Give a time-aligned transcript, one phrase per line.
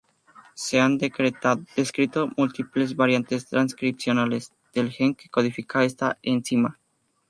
[0.55, 6.79] Se han descrito múltiples variantes transcripcionales del gen que codifica esta enzima.